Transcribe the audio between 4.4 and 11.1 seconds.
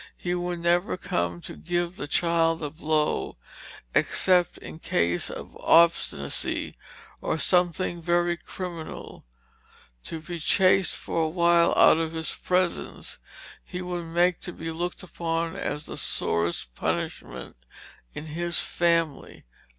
in case of obstinacy, or something very criminal. To be chased